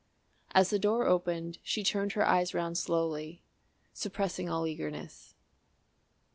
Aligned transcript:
As 0.55 0.71
the 0.71 0.79
door 0.79 1.05
opened 1.05 1.59
she 1.61 1.83
turned 1.83 2.13
her 2.13 2.25
eyes 2.27 2.55
round 2.55 2.75
slowly, 2.79 3.43
suppressing 3.93 4.49
all 4.49 4.65
eagerness. 4.65 5.35